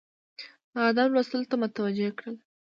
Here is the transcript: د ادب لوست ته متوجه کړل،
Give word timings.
د 0.73 0.75
ادب 0.87 1.09
لوست 1.15 1.33
ته 1.49 1.55
متوجه 1.61 2.09
کړل، 2.17 2.35